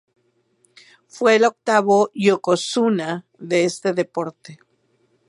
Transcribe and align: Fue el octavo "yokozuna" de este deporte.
Fue 1.05 1.35
el 1.35 1.43
octavo 1.45 2.09
"yokozuna" 2.15 3.27
de 3.37 3.65
este 3.65 3.93
deporte. 3.93 4.57